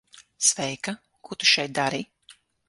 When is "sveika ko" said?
0.47-1.37